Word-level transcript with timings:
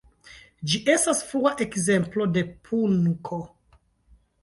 Ĝi 0.71 0.81
estas 0.93 1.21
frua 1.27 1.53
ekzemplo 1.67 2.29
de 2.39 2.47
punko. 2.71 3.43